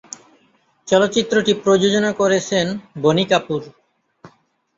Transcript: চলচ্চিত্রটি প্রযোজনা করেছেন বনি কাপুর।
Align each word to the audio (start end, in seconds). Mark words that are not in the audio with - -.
চলচ্চিত্রটি 0.87 1.51
প্রযোজনা 1.63 2.11
করেছেন 2.13 2.65
বনি 3.01 3.25
কাপুর। 3.25 3.61